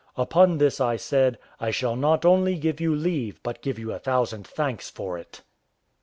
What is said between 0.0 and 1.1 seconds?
Upon this I